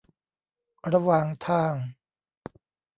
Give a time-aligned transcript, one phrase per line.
[0.93, 1.73] ระหว่างทาง